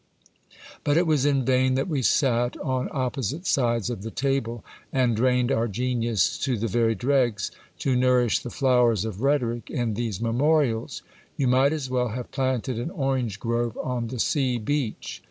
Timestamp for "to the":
6.39-6.67